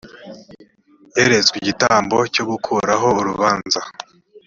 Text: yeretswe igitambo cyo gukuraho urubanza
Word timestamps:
yeretswe 1.15 1.55
igitambo 1.59 2.17
cyo 2.33 2.43
gukuraho 2.49 3.07
urubanza 3.19 3.81